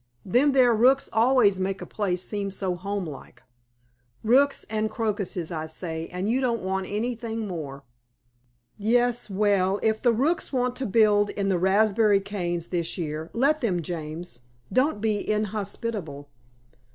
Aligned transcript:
"Them 0.25 0.53
there 0.53 0.73
rooks 0.73 1.11
always 1.13 1.59
make 1.59 1.79
a 1.79 1.85
place 1.85 2.23
seem 2.23 2.49
so 2.49 2.73
home 2.75 3.05
like. 3.05 3.43
Rooks 4.23 4.65
and 4.67 4.89
crocuses 4.89 5.51
I 5.51 5.67
say; 5.67 6.07
and 6.07 6.27
you 6.27 6.41
don't 6.41 6.63
want 6.63 6.87
anything 6.87 7.45
more." 7.47 7.83
"Yes; 8.79 9.29
well, 9.29 9.79
if 9.83 10.01
the 10.01 10.11
rooks 10.11 10.51
want 10.51 10.75
to 10.77 10.87
build 10.87 11.29
in 11.29 11.49
the 11.49 11.59
raspberry 11.59 12.19
canes 12.19 12.69
this 12.69 12.97
year, 12.97 13.29
let 13.31 13.61
them, 13.61 13.83
James. 13.83 14.39
Don't 14.73 15.01
be 15.01 15.17
inhospitable." 15.29 16.27